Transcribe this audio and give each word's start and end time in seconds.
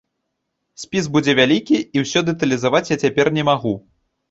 Спіс 0.83 1.09
будзе 1.17 1.35
вялікі, 1.41 1.77
і 1.99 2.05
ўсё 2.05 2.25
дэталізаваць 2.31 2.85
я 2.95 3.01
цяпер 3.07 3.33
не 3.39 3.49
магу. 3.53 3.79